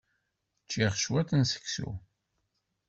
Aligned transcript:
Ččiɣ 0.65 0.91
cwiṭ 1.03 1.29
n 1.39 1.43
seksu. 1.51 1.89